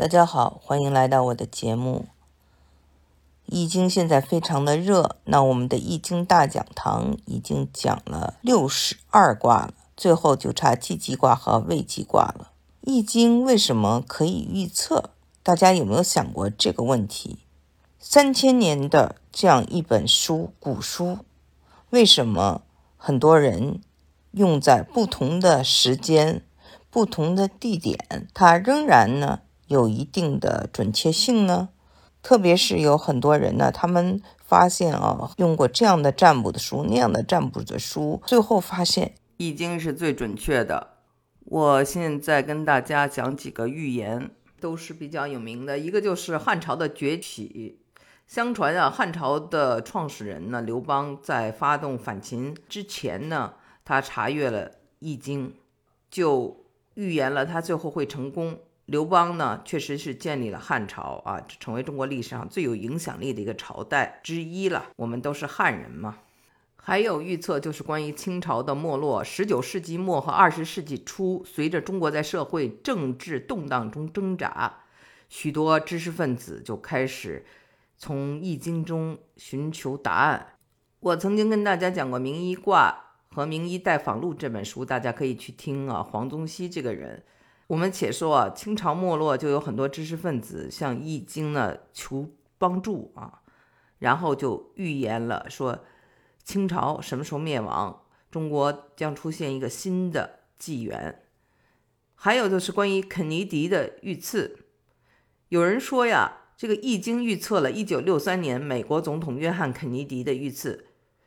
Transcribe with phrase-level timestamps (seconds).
[0.00, 2.06] 大家好，欢迎来到我的节目。
[3.44, 12.50] 易经现在非常的热，那我们的易经大讲堂已经讲了六十二卦了，最后就差既济卦和未济卦了。
[12.80, 15.10] 易经为什么可以预测？
[15.42, 17.40] 大家有没有想过这个问题？
[17.98, 21.18] 三千年的这样一本书，古书，
[21.90, 22.62] 为什么
[22.96, 23.82] 很多人
[24.30, 26.42] 用在不同的时间、
[26.88, 29.40] 不同的地点，它仍然呢
[29.70, 31.68] 有一定的准确性呢？
[32.22, 40.88] 特别是有很多人呢，他们发现啊，用过这样的占卜的书，那样的占卜的书，最后发现《易经》是最准确的。
[41.44, 45.78] 我现在跟大家讲几个预言，都是比较有名的。
[45.78, 47.78] 一个就是汉朝的崛起。
[48.26, 55.48] 相传啊，汉朝的创始人呢，刘邦在发动反秦之前呢，他查阅了《易经》，
[56.10, 56.64] 就
[56.94, 58.58] 预言了他最后会成功。
[58.90, 64.86] 刘邦呢，确实是建立了汉朝啊，成为中国历史上最有影响力的一个朝代之一了。
[64.96, 66.18] 我们都是汉人嘛。
[66.74, 69.22] 还有预测就是关于清朝的没落。
[69.22, 74.80] 十九世纪末和二十世纪初，随着中国在社会政治动荡中挣扎，
[75.28, 77.46] 许多知识分子就开始
[77.96, 80.54] 从《易经》中寻求答案。
[80.98, 86.02] 我曾经跟大家讲过《名医卦》和《名医代访录》这本书，大家可以去听啊。
[86.02, 87.22] 黄宗羲这个人。
[87.70, 93.42] 我们且说啊，清朝没落就有很多知识分子向《易经》呢求帮助啊，
[94.00, 95.78] 然后就预言了说
[96.42, 101.22] 清朝什么时候灭亡，中国将出现一个新的纪元。
[102.16, 104.64] 还有就是关于肯尼迪的遇刺，
[105.50, 110.86] 有人说呀，这个《易经》预测了1963年美国总统约翰肯尼迪的遇刺。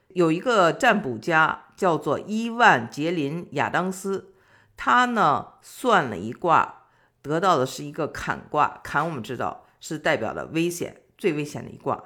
[0.09, 4.32] 有一个占卜家叫做伊万杰林亚当斯。
[4.75, 6.87] 他呢算了一卦，
[7.21, 8.81] 得到的是一个坎卦。
[8.83, 12.03] 坎我们知道是代表了危险，最危险的一卦。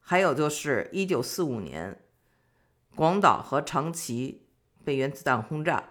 [0.00, 2.00] 还有就是一九四五年，
[2.94, 4.46] 广岛和长崎
[4.84, 5.84] 被原子弹轰炸，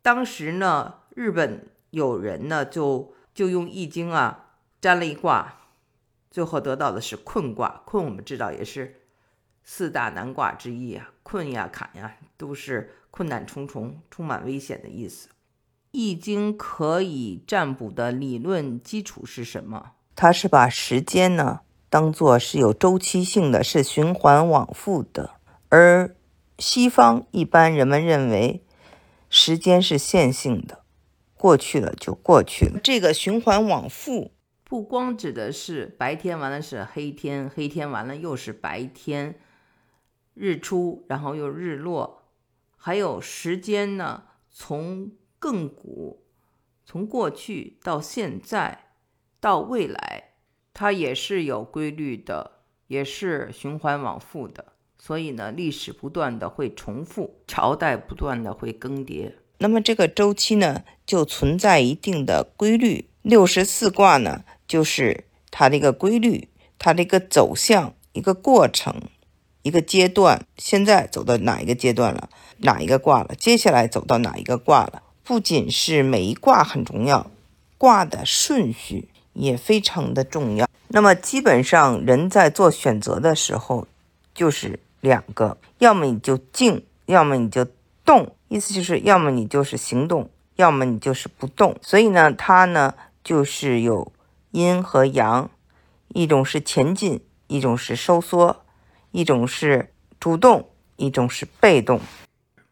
[0.00, 5.58] 当时呢，日本有人呢就就用易经啊占了一卦，
[6.30, 7.82] 最后得到的是困卦。
[7.84, 9.02] 困我们知道也是
[9.62, 12.96] 四大难卦之一啊，困呀坎呀都是。
[13.16, 15.28] 困难重重，充满危险的意思。
[15.92, 19.92] 易经可以占卜的理论基础是什么？
[20.16, 25.34] 它是把时间呢当做是有周期性的，是循环往复的。
[25.68, 26.16] 而
[26.58, 28.64] 西方一般人们认为
[29.30, 30.82] 时间是线性的，
[31.34, 32.80] 过去了就过去了。
[32.82, 34.32] 这个循环往复
[34.64, 39.38] 不光指的是白天完了是黑天，黑天完了又是白天，
[40.34, 42.23] 日出然后又日落。
[42.86, 46.26] 还有时间呢，从亘古，
[46.84, 48.90] 从过去到现在，
[49.40, 50.34] 到未来，
[50.74, 52.58] 它也是有规律的，
[52.88, 54.74] 也是循环往复的。
[54.98, 59.32] 所以呢，历史不断的会重复，朝代不断的会更迭。
[59.56, 63.08] 那么这个周期呢，就存在一定的规律。
[63.22, 68.94] 六十四卦呢，就是它的一个规律，它的一个走向，一个过程。
[69.64, 72.28] 一个阶段，现在走到哪一个阶段了？
[72.58, 73.34] 哪一个卦了？
[73.38, 75.02] 接下来走到哪一个卦了？
[75.24, 77.30] 不仅是每一卦很重要，
[77.78, 80.68] 卦的顺序也非常的重要。
[80.88, 83.88] 那么基本上人在做选择的时候，
[84.34, 87.66] 就是两个，要么你就静，要么你就
[88.04, 91.74] 动，意思就是要么你就是行动，要么你就是不动。
[91.80, 92.92] 所以呢，它呢
[93.24, 94.12] 就是有
[94.50, 95.50] 阴和阳，
[96.08, 98.60] 一种是前进，一种是收缩。
[99.14, 102.00] 一种是主动，一种是被动。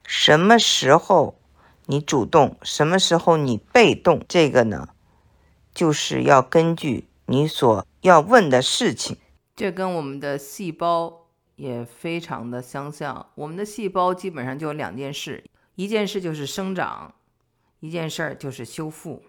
[0.04, 1.38] 什么时候
[1.86, 4.20] 你主动，什么时候你被动？
[4.26, 4.88] 这个呢，
[5.72, 9.16] 就是要根据你所要问的事情。
[9.54, 13.30] 这跟我们的细胞也非常的相像。
[13.36, 15.44] 我们的细胞基本上就有两件事：
[15.76, 17.14] 一件事就是生长，
[17.78, 19.22] 一件事儿就是修复。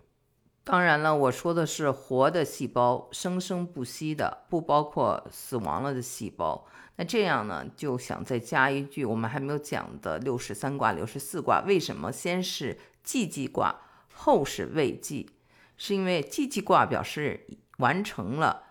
[0.63, 6.65] 当然了，我说的是活的细胞，生生不息的，不包括死亡了的细胞。
[6.95, 13.75] 那这样呢，就想再加一句，我们还没有讲的六十三卦、六十四卦，为什么先是既济卦，
[14.13, 15.29] 后是未济？
[15.75, 17.47] 是因为既济卦表示
[17.77, 18.63] 完成了，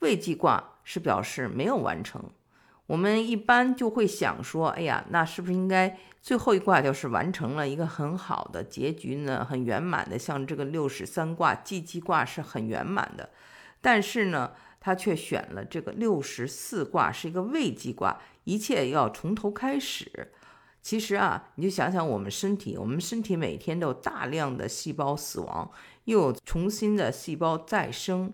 [0.00, 2.30] 未济卦是表示没有完成。
[2.88, 9.44] 我们一般就会想说，哎呀，那是不是应该最后一卦就是完成了一个很好的结局呢？
[9.44, 13.30] 很圆满的，像这个六十三卦既济卦是很圆满的。
[13.80, 14.52] 但是呢，
[14.86, 20.32] 他却选了这个六十四卦是一个未济卦，一切要从头开始。
[20.80, 25.68] 其实啊，你就想想我们身体，我们身体每天都有大量的细胞死亡，
[26.04, 28.32] 又有重新的细胞再生，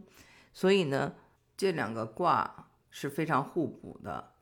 [0.52, 1.14] 所以呢，
[1.56, 4.32] 这两个卦是非常互补的。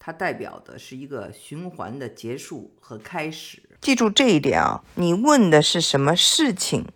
[0.00, 3.62] 它代表的是一个循环的结束和开始。
[3.80, 4.82] 记住这一点啊！
[4.96, 6.88] 你问的是什么事情，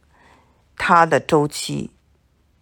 [0.76, 1.92] 它的周期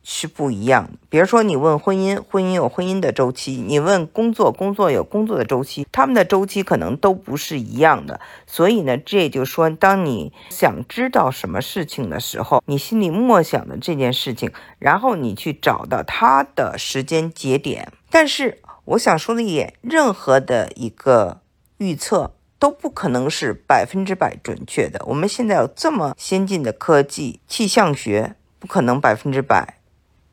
[0.03, 0.93] 是不一样的。
[1.09, 5.87] 比如说，你问婚姻，婚姻有婚姻的周期；你问工作，工作有工作的周期。
[5.93, 8.21] 他们的周期可能都不是一样的。
[8.47, 18.59] 所以呢，这也就说，当你想知道什么事情的时候，你心里默想的这件事情，然后你去找到它的时间节点，但是。
[18.85, 21.41] 我想说的一点，任何的一个
[21.79, 25.01] 预测都不可能是百分之百准确的。
[25.07, 29.77] 我们现在有这么先进的科技，气象学不可能百分之百，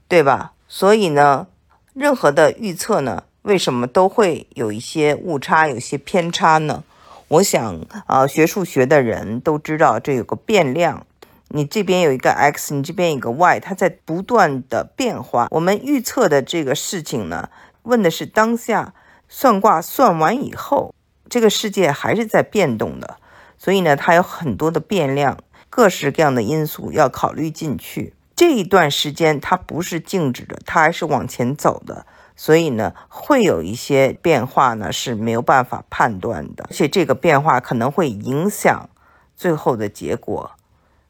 [0.09, 0.53] 对吧？
[0.67, 1.47] 所以呢，
[1.93, 6.83] 任何的预测呢，为什么都会有一些误差、有些偏差呢？
[7.27, 11.05] 我想啊，学数学的人都知道，这有个变量，
[11.49, 15.47] 你这边有一个 x，你这边有个 y，它在不断的变化。
[15.51, 17.49] 我们预测的这个事情呢？
[17.83, 18.95] 问的是当下
[19.27, 20.93] 算卦算完以后，
[21.29, 23.17] 这个世界还是在变动的，
[23.59, 25.37] 所以呢，它有很多的变量，
[25.69, 28.13] 各式各样的因素要考虑进去。
[28.39, 32.05] 这一段时间它不是静止的，它还是往前走的，
[32.37, 38.89] 所以呢，会有一些变化呢是没有办法判断的，而且这个变化可能会影响
[39.35, 40.51] 最后的结果，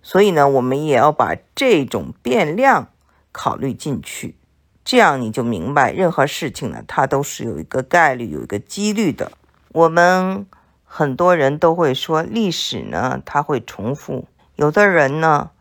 [0.02, 2.88] 所以呢，我们也要把这种变量
[3.31, 4.36] 考虑进去。
[4.84, 9.31] 这样你就明白，任何事情呢，它都是有一个概率、有一个几率的。
[9.74, 10.48] 我们
[10.84, 14.28] 很多人都会说，历史呢，它会重复。
[14.56, 15.52] 有的人呢，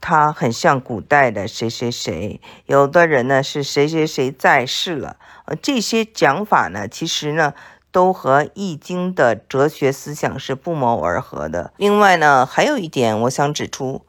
[0.00, 5.16] 他很像古代的谁谁谁；有的人呢，是谁谁谁在世了。
[5.46, 7.54] 呃，这些讲法呢，其实呢，
[7.90, 11.72] 都和《易经》的哲学思想是不谋而合的。
[11.76, 14.04] 另外呢，还有一点我想指出，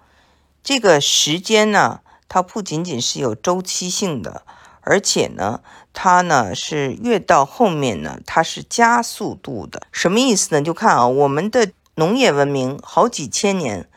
[0.64, 2.02] 这个时间呢。
[2.30, 4.42] 它不仅仅是有周期性的，
[4.82, 5.62] 而且呢，
[5.94, 9.84] 它呢是越到后面呢，它是加速度的。
[9.94, 10.62] 什么意思呢？
[10.62, 13.88] 就看啊，我们的农业文明好几千年，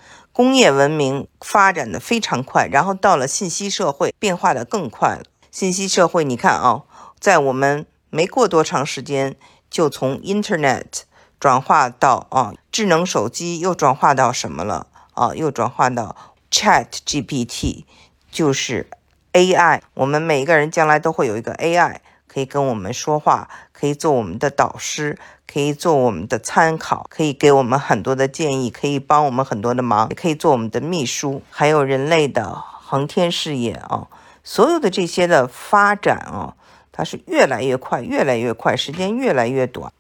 [0.41, 5.21] 工业文明发展的非常快，然后到了信息社会，变化的更快。
[5.51, 6.85] 信息社会，你看啊，
[7.19, 9.37] 在我们没过多长时间，
[9.69, 11.03] 就从 Internet
[11.39, 15.35] 转化到啊智能手机，又转化到什么了啊？
[15.35, 16.17] 又转化到
[16.51, 17.85] Chat GPT。
[18.31, 18.89] 就是
[19.35, 21.97] AI，我们每一个人将来都会有一个 AI，
[22.27, 23.51] 可以跟我们说话，
[23.81, 25.17] 可以做我们的导师，
[25.51, 31.41] 可以做我们的参考，可以给我们很多的建议，可以帮我们很多的忙，也可以做我们的秘书。
[31.51, 34.09] 还有人类的航天事业啊，
[34.45, 36.57] 所有的这些的发展啊，
[36.93, 39.91] 它是越来越快，越来越快，时间越来越短。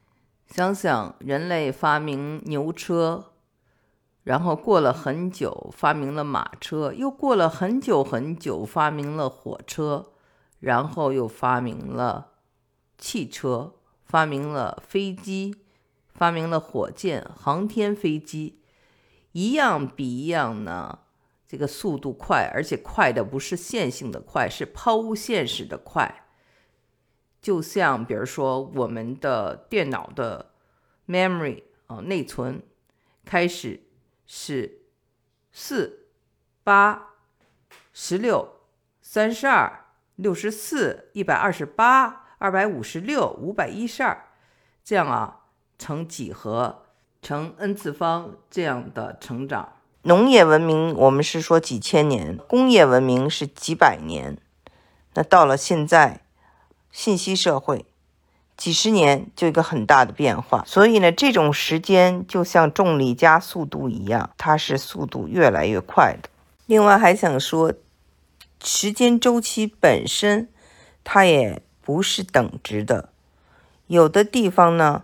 [0.54, 3.24] 想想人类发明牛车。
[4.22, 10.10] 然后过了很久，发明了马车；又过了很久很久，发明了火车；
[10.60, 12.26] 然后又发明了
[13.00, 13.74] 汽车，
[14.04, 15.56] 发明了飞机，
[16.14, 18.60] 发明了火箭、航天飞机，
[19.32, 21.00] 一样比一样呢。
[21.48, 26.28] 这个速度快，而且快的不是线性的快，是抛物线式的快。
[27.42, 30.52] 就像比如说我们的电脑的
[31.08, 32.62] memory 啊，内存
[33.24, 33.88] 开始。
[34.32, 34.82] 是
[35.50, 36.06] 四
[36.62, 37.16] 八
[37.92, 38.60] 十六
[39.02, 44.24] 三十二六十四一百二十八二百五十六五百一十二，
[44.82, 45.40] 这样啊，
[45.78, 46.84] 成几何
[47.20, 49.74] 成 n 次方这样的成长。
[50.04, 54.38] 农业文明我们是说几千年，工业文明是几百年，
[55.12, 56.22] 那到了现在，
[56.90, 57.84] 信息社会。
[58.56, 66.30] 几十年就一个很大的变化，所以呢，这种时间就像重力加速度一样，它是速度越来越快的。
[66.64, 67.74] 另外还想说，
[68.64, 70.48] 时间周期本身
[71.04, 73.08] 它也不是等值的，
[73.88, 75.02] 有的地方呢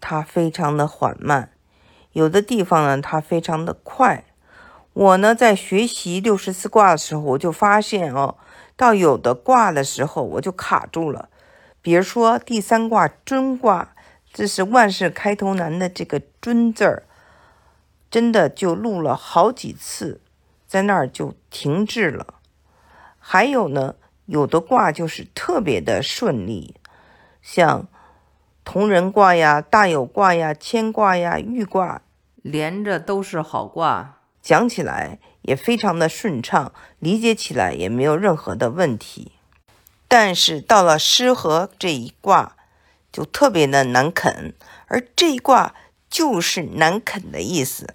[0.00, 1.52] 它非常的缓慢，
[2.10, 4.24] 有的地方呢它非常的快。
[4.92, 8.36] 我呢在学习六十四卦的时候，我就发现哦，
[8.74, 11.28] 到有的卦的时候我就卡住了。
[11.80, 13.94] 比如说第三卦尊卦，
[14.32, 17.04] 这是万事开头难的这个尊字儿，
[18.10, 20.20] 真的就录了好几次，
[20.66, 22.34] 在那儿就停滞了。
[23.20, 23.94] 还有呢，
[24.26, 26.74] 有的卦就是特别的顺利，
[27.42, 27.86] 像
[28.64, 32.02] 同人卦呀、大有卦呀、牵卦呀、豫卦，
[32.36, 39.32] 连着都是好卦，讲起来也非常的顺畅，理解起来也没有任何的问题。
[40.08, 42.56] 但是到了失和这一卦，
[43.12, 44.54] 就特别的难啃，
[44.86, 45.74] 而这一卦
[46.08, 47.94] 就是难啃的意思。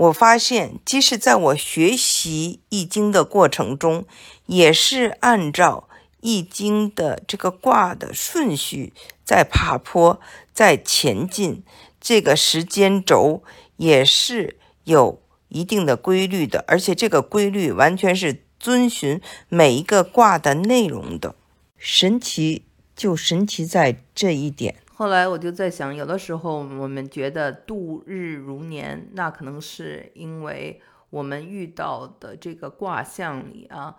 [0.00, 4.06] 我发现，即使在我学习易经的过程中，
[4.46, 5.90] 也是按照
[6.22, 10.18] 易经的这个卦的顺序在爬坡，
[10.54, 11.62] 在前进。
[12.00, 13.42] 这个时间轴
[13.76, 21.34] 也是有一定的规律的，而且这个规律完全是遵循每一个卦的内容的。
[21.76, 22.64] 神奇
[22.96, 24.76] 就神奇在这一点。
[25.00, 33.96] 后来我就在想，有的时候我们觉得度日如年，那可能是因为我们遇到的这个卦象里啊，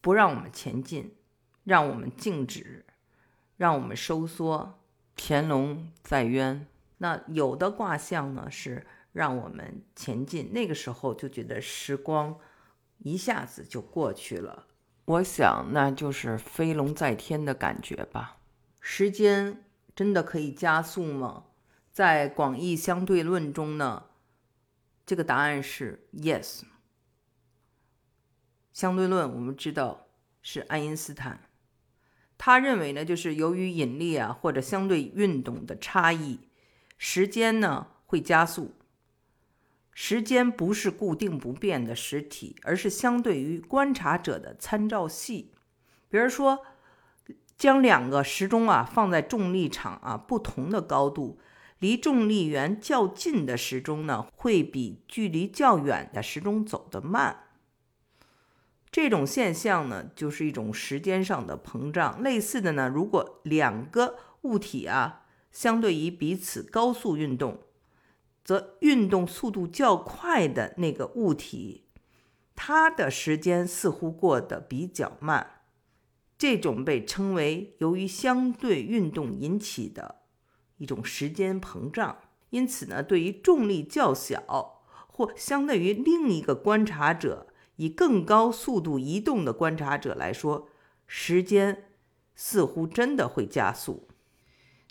[0.00, 1.14] 不让我们前进，
[1.62, 2.84] 让我们静止，
[3.58, 4.80] 让我们收缩。
[5.16, 6.66] 乾隆在渊，
[6.98, 12.36] 那有的卦象呢是让我们前进，那个时候就觉得时光
[12.98, 14.66] 一下子就过去了。
[15.04, 18.38] 我想那就是飞龙在天的感觉吧，
[18.80, 19.62] 时间。
[19.96, 21.44] 真的可以加速吗？
[21.90, 24.04] 在广义相对论中呢，
[25.06, 26.60] 这个答案是 yes。
[28.74, 30.08] 相对论我们知道
[30.42, 31.48] 是爱因斯坦，
[32.36, 36.40] 他认为呢，就是由于引力啊或者相对运动的差异，
[36.98, 38.74] 时间呢会加速。
[39.92, 45.54] 时间不是固定不变的实体，而是相对于观察者的参照系。
[46.10, 46.66] 比如说。
[47.56, 51.38] 将两个时钟啊放在重力场啊不同的高度，
[51.78, 57.44] 离重力源较近的时钟呢，会比距离较远的时钟走得慢。
[58.90, 62.22] 这种现象呢，就是一种时间上的膨胀。
[62.22, 67.60] 类似的呢，如果两个物体啊相对于彼此高速运动，
[68.44, 71.84] 则运动速度较快的那个物体，
[72.54, 75.55] 它的时间似乎过得比较慢。
[76.38, 80.16] 这种被称为由于相对运动引起的
[80.76, 82.18] 一种时间膨胀，
[82.50, 90.68] 因此呢，对于重力较小或相对于另一个观察者以更高速度移动的观察者来说，
[91.06, 91.84] 时间
[92.34, 94.06] 似乎真的会加速。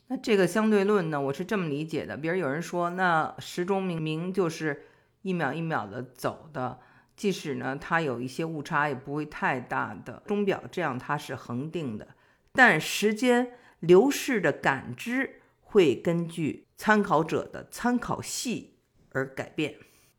[0.08, 4.86] 那这个相对论呢，我是这么理解的：比如有人说，那时钟明明就是
[5.22, 6.80] 一秒一秒的走的。
[7.15, 10.22] 即使呢，它有一些误差，也不会太大的。
[10.25, 12.07] 钟表这样它是恒定的，
[12.51, 18.77] 但时间流逝的感知会根据参考者的参考系
[19.12, 19.75] 而改变。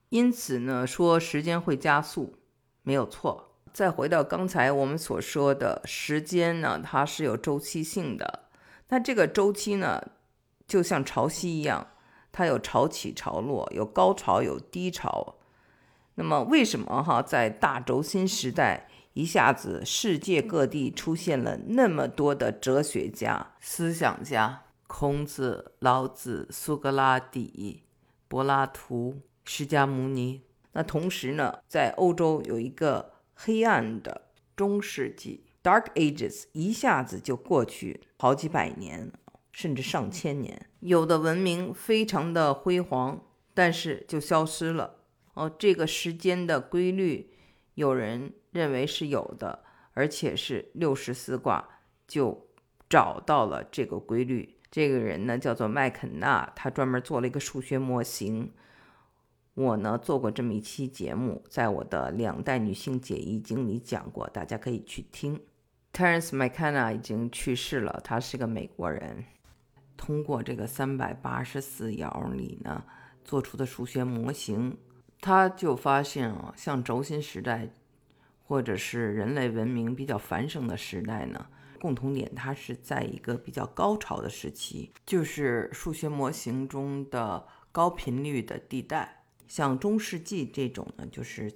[0.08, 2.38] 因此呢，说时间会加速
[2.82, 3.52] 没有错。
[3.72, 8.44] 再回到刚才我们所说的时间呢，它是有周期性的。
[8.88, 10.02] 那这个周期呢，
[10.66, 11.88] 就像潮汐一样，
[12.32, 15.34] 它有潮起潮落，有高潮有低潮。
[16.16, 24.64] 那么，为什么哈在大轴心时代一下子世界各地出现了那么多的哲学家、思想家？
[24.86, 27.82] 孔子、老子、苏格拉底、
[28.28, 30.42] 柏拉图、释迦牟尼。
[30.72, 39.10] 那同时呢，在欧洲有一个黑暗的中世纪 （Dark Ages），一下子就过去好几百年，
[39.50, 40.68] 甚至上千年。
[40.80, 43.20] 有的文明非常的辉煌，
[43.52, 44.94] 但是就消失了。
[45.36, 47.30] 哦，这个时间的规律，
[47.74, 49.62] 有人认为是有的，
[49.92, 51.68] 而且是六十四卦
[52.08, 52.48] 就
[52.88, 54.56] 找到了这个规律。
[54.70, 58.50] 这个人呢叫做麦肯纳，他专门做了一个数学模型。
[59.52, 65.38] 我呢做过这么一期节目，在我的两代女性解易经里讲过，大家可以去听。
[65.92, 69.22] Terence McKenna 已经去世了，他是个美国人。
[69.98, 72.82] 通过这个三百八十四爻里呢
[73.22, 74.78] 做出的数学模型。
[75.20, 77.70] 他就发现啊，像轴心时代，
[78.46, 81.46] 或者是人类文明比较繁盛的时代呢，
[81.80, 89.24] 共同点它是在一个比较高潮的时期，就是数学模型中的高频率的地带。
[89.48, 91.52] 像中世纪这种呢，就是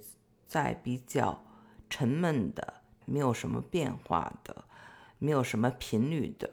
[0.47, 1.45] 在比较
[1.89, 4.65] 沉闷的、没有什么变化的、
[5.19, 6.49] 没有什么频率的，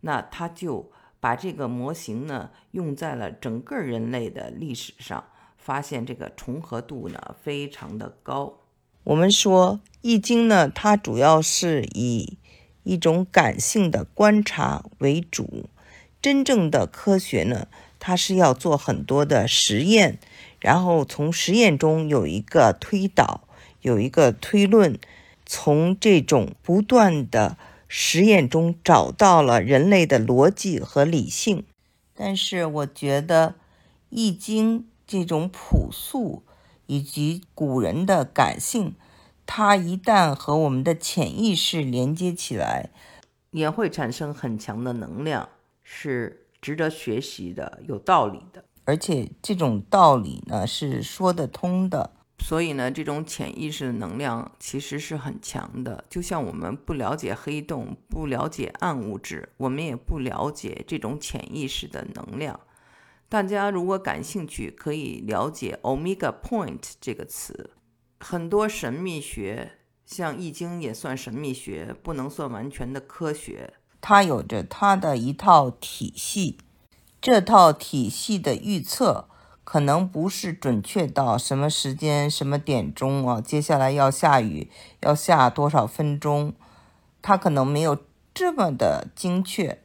[0.00, 0.90] 那他就
[1.20, 5.24] 把这个模型呢用在了整个人类的历史上。
[5.62, 8.58] 发现这个重合度呢非常的高。
[9.04, 12.38] 我们说《易经》呢，它主要是以
[12.82, 15.66] 一种感性的观察为主。
[16.20, 17.66] 真正的科学呢，
[17.98, 20.18] 它是要做很多的实验，
[20.60, 23.48] 然后从实验中有一个推导，
[23.80, 24.98] 有一个推论，
[25.46, 27.56] 从这种不断的
[27.88, 31.64] 实验中找到了人类的逻辑和理性。
[32.14, 33.48] 但是我觉得
[34.10, 34.80] 《易经》。
[35.10, 36.44] 这种朴素
[36.86, 38.94] 以及古人的感性，
[39.44, 42.90] 它一旦和我们的潜意识连接起来，
[43.50, 45.48] 也会产生很强的能量，
[45.82, 48.64] 是值得学习的、有道理的。
[48.84, 52.12] 而且这种道理呢是说得通的。
[52.38, 56.04] 所以呢，这种潜意识的能量其实是很强的。
[56.08, 62.60] 就像我们不了解黑洞，不了解暗物质，我们也不了解这种潜意识的能量。
[63.30, 67.70] 大家如果感兴趣，可以了解 “omega point” 这个词。
[68.18, 73.74] 很多神秘学，像易经也算神秘学，不能算完全的科学。
[74.00, 76.58] 它有着它的一套体系，
[77.20, 79.28] 这套体系的预测。
[79.62, 84.68] 可能不是准确到什么时间、什么点钟啊，接下来要下雨，
[85.02, 86.54] 要下多少分钟，
[87.22, 87.96] 它可能没有
[88.34, 89.80] 这么的精确，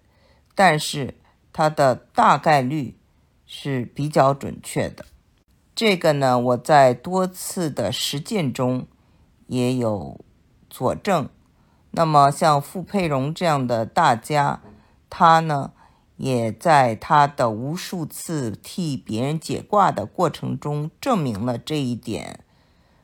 [0.55, 1.13] 但是
[1.53, 2.97] 它的大概率
[3.45, 5.05] 是比较准确的。
[5.75, 8.87] 这个呢，我在多次的实践中
[9.47, 10.23] 也有
[10.69, 11.29] 佐证。
[11.91, 14.61] 那么像傅佩荣这样的大家，
[15.09, 15.71] 他呢？
[16.17, 22.39] 也在他的无数次替别人解卦的过程中证明了这一点，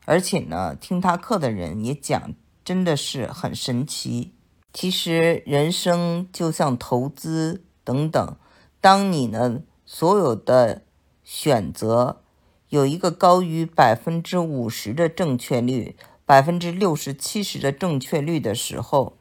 [0.05, 2.33] 而且呢，听他课的人也讲，
[2.63, 4.33] 真的是很神奇。
[4.71, 8.37] 其实人生就像投资等等，
[8.79, 9.61] 当你呢
[9.93, 10.83] 所有的
[11.21, 12.21] 选择
[12.69, 19.17] 有一个高于百分之五十的正确率、百分之六十七十的正确率的时候，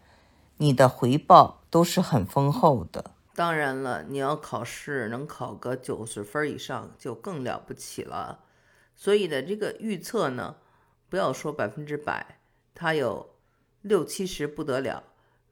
[0.58, 3.10] 你的回报都是很丰厚的。
[3.34, 8.44] 当然了，你要考试能考个九十分以上就更了不起了。
[8.94, 10.54] 所以呢，这个预测呢，
[11.08, 12.38] 不要说百分之百，
[12.76, 13.30] 它有
[13.82, 15.02] 六七十不得了。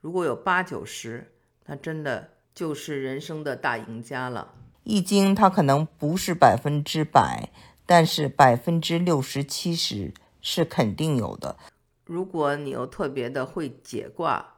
[0.01, 1.33] 如果有八九十，
[1.67, 4.55] 那真的就是人生的大赢家了。
[4.89, 7.51] 易经它可能不是百分之百，
[7.87, 11.57] 但是百分之六十七十是肯定有的。
[12.05, 14.55] 如果你又特别的会解卦，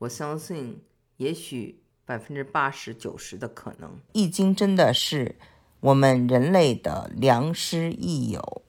[0.00, 0.82] 我相信
[1.16, 1.76] 也许。
[2.06, 5.36] 百分之八十九十的可能，《易经》真的是
[5.78, 8.62] 我们人类的良师益友。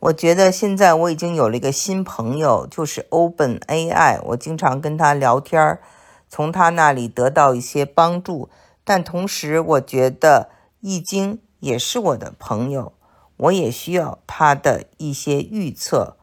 [0.00, 4.20] 我觉得现在我已经有了一个新朋友，就是 Open AI。
[4.24, 5.78] 我经常跟他聊天，
[6.28, 8.50] 从他那里得到一些帮助。
[8.84, 12.92] 但同时，我觉得《易经》也是我的朋友，
[13.38, 16.16] 我也需要他的一些预测。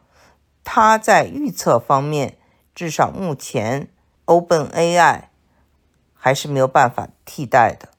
[0.64, 2.38] 他在预测方面，
[2.74, 3.90] 至少目前
[4.26, 5.24] Open AI。
[6.24, 7.90] 还是没有办法替代的。